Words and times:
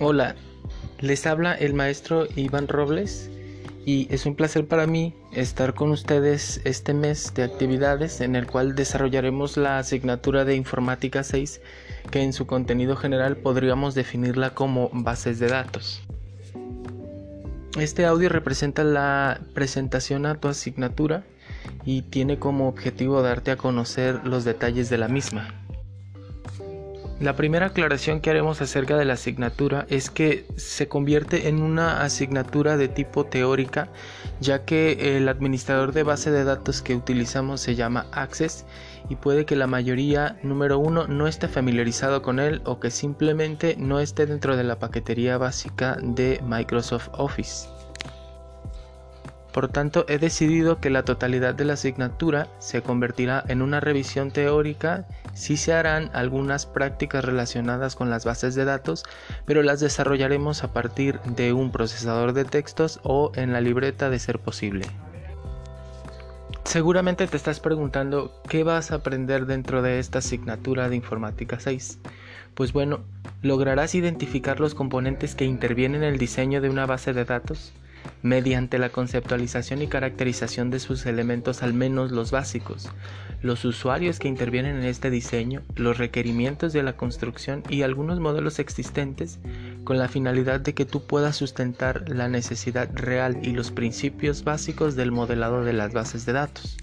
Hola, 0.00 0.36
les 1.00 1.26
habla 1.26 1.54
el 1.54 1.74
maestro 1.74 2.28
Iván 2.36 2.68
Robles 2.68 3.30
y 3.84 4.06
es 4.14 4.26
un 4.26 4.36
placer 4.36 4.68
para 4.68 4.86
mí 4.86 5.12
estar 5.32 5.74
con 5.74 5.90
ustedes 5.90 6.60
este 6.62 6.94
mes 6.94 7.34
de 7.34 7.42
actividades 7.42 8.20
en 8.20 8.36
el 8.36 8.46
cual 8.46 8.76
desarrollaremos 8.76 9.56
la 9.56 9.80
asignatura 9.80 10.44
de 10.44 10.54
Informática 10.54 11.24
6 11.24 11.60
que 12.12 12.22
en 12.22 12.32
su 12.32 12.46
contenido 12.46 12.94
general 12.94 13.38
podríamos 13.38 13.96
definirla 13.96 14.50
como 14.54 14.88
bases 14.92 15.40
de 15.40 15.48
datos. 15.48 16.00
Este 17.76 18.06
audio 18.06 18.28
representa 18.28 18.84
la 18.84 19.40
presentación 19.52 20.26
a 20.26 20.36
tu 20.36 20.46
asignatura 20.46 21.24
y 21.84 22.02
tiene 22.02 22.38
como 22.38 22.68
objetivo 22.68 23.20
darte 23.20 23.50
a 23.50 23.56
conocer 23.56 24.24
los 24.24 24.44
detalles 24.44 24.90
de 24.90 24.98
la 24.98 25.08
misma. 25.08 25.67
La 27.20 27.34
primera 27.34 27.66
aclaración 27.66 28.20
que 28.20 28.30
haremos 28.30 28.60
acerca 28.60 28.96
de 28.96 29.04
la 29.04 29.14
asignatura 29.14 29.86
es 29.90 30.08
que 30.08 30.46
se 30.56 30.86
convierte 30.86 31.48
en 31.48 31.60
una 31.62 32.02
asignatura 32.02 32.76
de 32.76 32.86
tipo 32.86 33.24
teórica, 33.24 33.88
ya 34.40 34.64
que 34.64 35.16
el 35.16 35.28
administrador 35.28 35.92
de 35.92 36.04
base 36.04 36.30
de 36.30 36.44
datos 36.44 36.80
que 36.80 36.94
utilizamos 36.94 37.60
se 37.60 37.74
llama 37.74 38.06
Access 38.12 38.66
y 39.08 39.16
puede 39.16 39.46
que 39.46 39.56
la 39.56 39.66
mayoría, 39.66 40.38
número 40.44 40.78
uno, 40.78 41.08
no 41.08 41.26
esté 41.26 41.48
familiarizado 41.48 42.22
con 42.22 42.38
él 42.38 42.62
o 42.64 42.78
que 42.78 42.92
simplemente 42.92 43.74
no 43.76 43.98
esté 43.98 44.24
dentro 44.26 44.56
de 44.56 44.62
la 44.62 44.78
paquetería 44.78 45.38
básica 45.38 45.96
de 46.00 46.40
Microsoft 46.46 47.08
Office. 47.14 47.77
Por 49.52 49.68
tanto, 49.68 50.04
he 50.08 50.18
decidido 50.18 50.78
que 50.78 50.90
la 50.90 51.04
totalidad 51.04 51.54
de 51.54 51.64
la 51.64 51.72
asignatura 51.72 52.48
se 52.58 52.82
convertirá 52.82 53.42
en 53.48 53.62
una 53.62 53.80
revisión 53.80 54.30
teórica, 54.30 55.06
sí 55.34 55.56
se 55.56 55.72
harán 55.72 56.10
algunas 56.12 56.66
prácticas 56.66 57.24
relacionadas 57.24 57.96
con 57.96 58.10
las 58.10 58.24
bases 58.24 58.54
de 58.54 58.64
datos, 58.64 59.04
pero 59.46 59.62
las 59.62 59.80
desarrollaremos 59.80 60.64
a 60.64 60.72
partir 60.72 61.18
de 61.20 61.52
un 61.52 61.72
procesador 61.72 62.34
de 62.34 62.44
textos 62.44 63.00
o 63.02 63.32
en 63.34 63.52
la 63.52 63.60
libreta 63.60 64.10
de 64.10 64.18
ser 64.18 64.38
posible. 64.38 64.86
Seguramente 66.64 67.26
te 67.26 67.36
estás 67.38 67.60
preguntando 67.60 68.42
qué 68.46 68.62
vas 68.62 68.90
a 68.90 68.96
aprender 68.96 69.46
dentro 69.46 69.80
de 69.80 69.98
esta 69.98 70.18
asignatura 70.18 70.90
de 70.90 70.96
informática 70.96 71.58
6. 71.58 71.98
Pues 72.54 72.74
bueno, 72.74 73.00
lograrás 73.40 73.94
identificar 73.94 74.60
los 74.60 74.74
componentes 74.74 75.34
que 75.34 75.46
intervienen 75.46 76.02
en 76.02 76.12
el 76.12 76.18
diseño 76.18 76.60
de 76.60 76.68
una 76.68 76.84
base 76.84 77.14
de 77.14 77.24
datos, 77.24 77.72
mediante 78.22 78.78
la 78.78 78.90
conceptualización 78.90 79.82
y 79.82 79.86
caracterización 79.86 80.70
de 80.70 80.80
sus 80.80 81.06
elementos 81.06 81.62
al 81.62 81.74
menos 81.74 82.10
los 82.10 82.30
básicos, 82.30 82.88
los 83.42 83.64
usuarios 83.64 84.18
que 84.18 84.28
intervienen 84.28 84.76
en 84.76 84.84
este 84.84 85.10
diseño, 85.10 85.62
los 85.76 85.98
requerimientos 85.98 86.72
de 86.72 86.82
la 86.82 86.96
construcción 86.96 87.62
y 87.68 87.82
algunos 87.82 88.20
modelos 88.20 88.58
existentes 88.58 89.38
con 89.84 89.98
la 89.98 90.08
finalidad 90.08 90.60
de 90.60 90.74
que 90.74 90.84
tú 90.84 91.06
puedas 91.06 91.36
sustentar 91.36 92.08
la 92.08 92.28
necesidad 92.28 92.90
real 92.94 93.38
y 93.42 93.52
los 93.52 93.70
principios 93.70 94.44
básicos 94.44 94.96
del 94.96 95.12
modelado 95.12 95.64
de 95.64 95.72
las 95.72 95.92
bases 95.92 96.26
de 96.26 96.32
datos. 96.32 96.76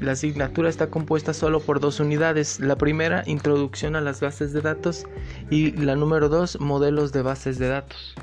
La 0.00 0.12
asignatura 0.12 0.70
está 0.70 0.88
compuesta 0.88 1.34
solo 1.34 1.60
por 1.60 1.78
dos 1.78 2.00
unidades. 2.00 2.58
La 2.58 2.76
primera, 2.76 3.22
introducción 3.26 3.96
a 3.96 4.00
las 4.00 4.20
bases 4.20 4.54
de 4.54 4.62
datos 4.62 5.04
y 5.50 5.72
la 5.72 5.94
número 5.94 6.30
dos, 6.30 6.58
modelos 6.58 7.12
de 7.12 7.20
bases 7.20 7.58
de 7.58 7.68
datos. 7.68 8.14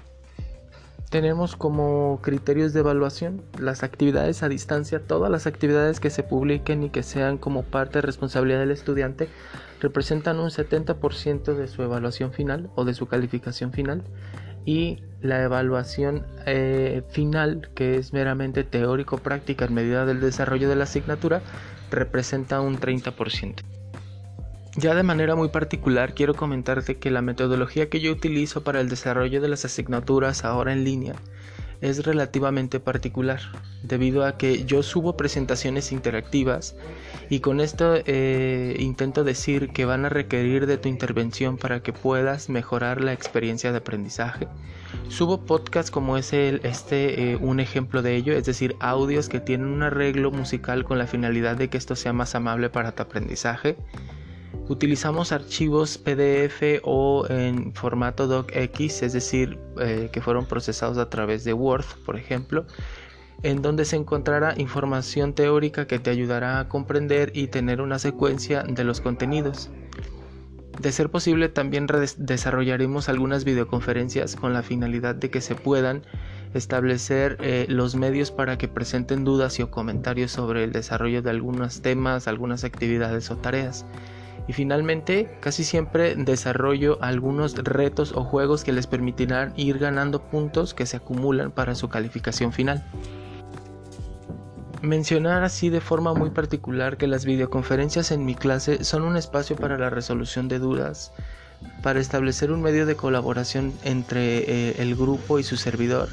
Tenemos 1.09 1.55
como 1.55 2.19
criterios 2.21 2.73
de 2.73 2.81
evaluación 2.81 3.41
las 3.57 3.81
actividades 3.81 4.43
a 4.43 4.49
distancia, 4.49 4.99
todas 4.99 5.31
las 5.31 5.47
actividades 5.47 6.01
que 6.01 6.09
se 6.09 6.21
publiquen 6.21 6.83
y 6.83 6.89
que 6.89 7.01
sean 7.01 7.37
como 7.37 7.63
parte 7.63 7.99
de 7.99 8.01
responsabilidad 8.01 8.59
del 8.59 8.71
estudiante 8.71 9.29
representan 9.79 10.37
un 10.39 10.49
70% 10.49 11.55
de 11.55 11.67
su 11.69 11.81
evaluación 11.81 12.33
final 12.33 12.69
o 12.75 12.83
de 12.83 12.93
su 12.93 13.07
calificación 13.07 13.71
final 13.71 14.03
y 14.65 15.01
la 15.21 15.41
evaluación 15.41 16.25
eh, 16.45 17.01
final, 17.09 17.69
que 17.73 17.95
es 17.95 18.11
meramente 18.11 18.65
teórico-práctica 18.65 19.63
en 19.63 19.75
medida 19.75 20.05
del 20.05 20.19
desarrollo 20.19 20.67
de 20.67 20.75
la 20.75 20.83
asignatura, 20.83 21.41
representa 21.89 22.59
un 22.59 22.77
30%. 22.77 23.76
Ya 24.77 24.93
de 24.93 25.01
manera 25.01 25.35
muy 25.35 25.49
particular 25.49 26.13
quiero 26.13 26.35
comentarte 26.35 26.97
que 26.97 27.09
la 27.09 27.23
metodología 27.23 27.89
que 27.89 27.99
yo 27.99 28.11
utilizo 28.11 28.63
para 28.63 28.79
el 28.79 28.89
desarrollo 28.89 29.41
de 29.41 29.49
las 29.49 29.65
asignaturas 29.65 30.45
ahora 30.45 30.71
en 30.71 30.83
línea 30.83 31.15
es 31.81 32.05
relativamente 32.05 32.79
particular, 32.79 33.39
debido 33.81 34.23
a 34.23 34.37
que 34.37 34.65
yo 34.65 34.83
subo 34.83 35.17
presentaciones 35.17 35.91
interactivas 35.91 36.75
y 37.27 37.39
con 37.39 37.59
esto 37.59 37.95
eh, 38.05 38.75
intento 38.79 39.23
decir 39.23 39.69
que 39.69 39.85
van 39.85 40.05
a 40.05 40.09
requerir 40.09 40.67
de 40.67 40.77
tu 40.77 40.89
intervención 40.89 41.57
para 41.57 41.81
que 41.81 41.91
puedas 41.91 42.47
mejorar 42.47 43.01
la 43.01 43.13
experiencia 43.13 43.71
de 43.71 43.79
aprendizaje. 43.79 44.47
Subo 45.09 45.43
podcasts 45.45 45.89
como 45.89 46.17
es 46.17 46.33
este 46.33 47.31
eh, 47.31 47.35
un 47.35 47.59
ejemplo 47.59 48.03
de 48.03 48.15
ello, 48.15 48.33
es 48.33 48.45
decir, 48.45 48.75
audios 48.79 49.27
que 49.27 49.39
tienen 49.39 49.69
un 49.69 49.81
arreglo 49.81 50.29
musical 50.29 50.83
con 50.83 50.99
la 50.99 51.07
finalidad 51.07 51.57
de 51.57 51.67
que 51.67 51.79
esto 51.79 51.95
sea 51.95 52.13
más 52.13 52.35
amable 52.35 52.69
para 52.69 52.91
tu 52.91 53.01
aprendizaje. 53.01 53.75
Utilizamos 54.69 55.31
archivos 55.31 55.97
PDF 55.97 56.81
o 56.83 57.25
en 57.29 57.73
formato 57.73 58.27
docx, 58.27 59.01
es 59.03 59.13
decir, 59.13 59.57
eh, 59.79 60.09
que 60.11 60.21
fueron 60.21 60.45
procesados 60.45 60.97
a 60.97 61.09
través 61.09 61.43
de 61.45 61.53
Word, 61.53 61.85
por 62.05 62.17
ejemplo, 62.17 62.65
en 63.43 63.61
donde 63.61 63.85
se 63.85 63.95
encontrará 63.95 64.55
información 64.57 65.33
teórica 65.33 65.87
que 65.87 65.99
te 65.99 66.09
ayudará 66.09 66.59
a 66.59 66.67
comprender 66.67 67.31
y 67.33 67.47
tener 67.47 67.81
una 67.81 67.99
secuencia 67.99 68.63
de 68.63 68.83
los 68.83 68.99
contenidos. 68.99 69.69
De 70.81 70.91
ser 70.91 71.09
posible, 71.09 71.49
también 71.49 71.87
desarrollaremos 72.17 73.09
algunas 73.09 73.45
videoconferencias 73.45 74.35
con 74.35 74.53
la 74.53 74.61
finalidad 74.61 75.15
de 75.15 75.31
que 75.31 75.41
se 75.41 75.55
puedan 75.55 76.03
establecer 76.53 77.37
eh, 77.41 77.65
los 77.67 77.95
medios 77.95 78.31
para 78.31 78.57
que 78.57 78.67
presenten 78.67 79.23
dudas 79.23 79.57
y 79.59 79.63
o 79.63 79.71
comentarios 79.71 80.31
sobre 80.31 80.63
el 80.63 80.71
desarrollo 80.71 81.21
de 81.21 81.31
algunos 81.31 81.81
temas, 81.81 82.27
algunas 82.27 82.63
actividades 82.63 83.31
o 83.31 83.37
tareas. 83.37 83.85
Y 84.47 84.53
finalmente, 84.53 85.37
casi 85.39 85.63
siempre 85.63 86.15
desarrollo 86.15 86.97
algunos 87.01 87.55
retos 87.55 88.13
o 88.13 88.23
juegos 88.23 88.63
que 88.63 88.71
les 88.71 88.87
permitirán 88.87 89.53
ir 89.55 89.77
ganando 89.77 90.21
puntos 90.21 90.73
que 90.73 90.85
se 90.85 90.97
acumulan 90.97 91.51
para 91.51 91.75
su 91.75 91.89
calificación 91.89 92.53
final. 92.53 92.85
Mencionar 94.81 95.43
así 95.43 95.69
de 95.69 95.81
forma 95.81 96.13
muy 96.13 96.29
particular 96.29 96.97
que 96.97 97.07
las 97.07 97.25
videoconferencias 97.25 98.11
en 98.11 98.25
mi 98.25 98.35
clase 98.35 98.83
son 98.83 99.03
un 99.03 99.17
espacio 99.17 99.55
para 99.55 99.77
la 99.77 99.89
resolución 99.89 100.47
de 100.47 100.59
dudas, 100.59 101.11
para 101.81 101.99
establecer 101.99 102.51
un 102.51 102.61
medio 102.61 102.85
de 102.85 102.95
colaboración 102.95 103.73
entre 103.83 104.37
eh, 104.37 104.75
el 104.77 104.95
grupo 104.95 105.39
y 105.39 105.43
su 105.43 105.57
servidor, 105.57 106.09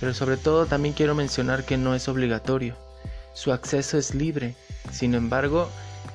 pero 0.00 0.14
sobre 0.14 0.38
todo 0.38 0.64
también 0.64 0.94
quiero 0.94 1.14
mencionar 1.14 1.64
que 1.64 1.76
no 1.76 1.94
es 1.94 2.08
obligatorio. 2.08 2.76
Su 3.34 3.52
acceso 3.52 3.98
es 3.98 4.14
libre, 4.14 4.54
sin 4.90 5.14
embargo, 5.14 5.68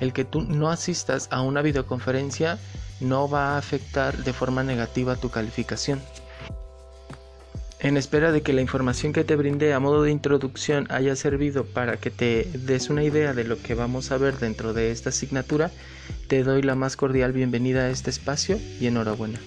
el 0.04 0.14
que 0.14 0.26
tú 0.26 0.42
no 0.42 0.70
asistas 0.70 1.28
a 1.32 1.42
una 1.42 1.62
videoconferencia 1.62 2.60
no 3.00 3.28
va 3.28 3.56
a 3.56 3.58
afectar 3.58 4.24
de 4.24 4.34
forma 4.34 4.64
negativa 4.64 5.16
tu 5.16 5.30
calificación. 5.30 6.02
En 7.80 7.98
espera 7.98 8.32
de 8.32 8.42
que 8.42 8.54
la 8.54 8.62
información 8.62 9.12
que 9.12 9.26
te 9.26 9.36
brindé 9.36 9.74
a 9.74 9.80
modo 9.80 10.04
de 10.04 10.12
introducción 10.12 10.88
haya 10.90 11.18
servido 11.18 11.66
para 11.66 11.98
que 11.98 12.12
te 12.12 12.48
des 12.54 12.90
una 12.90 13.04
idea 13.04 13.34
de 13.34 13.44
lo 13.44 13.62
que 13.62 13.76
vamos 13.76 14.12
a 14.12 14.18
ver 14.18 14.38
dentro 14.38 14.74
de 14.74 14.92
esta 14.92 15.10
asignatura, 15.10 15.70
te 16.28 16.44
doy 16.44 16.62
la 16.62 16.76
más 16.76 16.96
cordial 16.96 17.34
bienvenida 17.34 17.82
a 17.82 17.90
este 17.90 18.10
espacio 18.10 18.58
y 18.80 18.88
enhorabuena. 18.88 19.40